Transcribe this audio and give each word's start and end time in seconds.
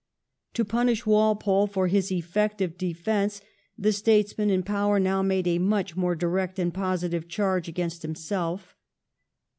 To 0.55 0.65
punish 0.65 1.05
Walpole 1.05 1.67
for 1.67 1.85
his 1.87 2.11
effective 2.11 2.75
defence 2.75 3.39
the 3.77 3.93
statesmen 3.93 4.49
in 4.49 4.63
power 4.63 4.99
now 4.99 5.21
made 5.21 5.45
a 5.45 5.59
much 5.59 5.95
more 5.95 6.15
direct 6.15 6.57
and 6.57 6.73
positive 6.73 7.27
charge 7.27 7.67
against 7.69 8.01
himself. 8.01 8.73